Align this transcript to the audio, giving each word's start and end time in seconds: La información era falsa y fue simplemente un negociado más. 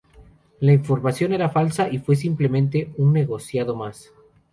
La 0.61 0.73
información 0.73 1.31
era 1.31 1.49
falsa 1.51 1.87
y 1.87 1.99
fue 1.99 2.15
simplemente 2.15 2.91
un 2.97 3.13
negociado 3.13 3.75
más. 3.75 4.11